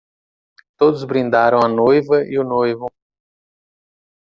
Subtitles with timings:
[0.79, 2.87] Todos brindaram a noiva e o noivo.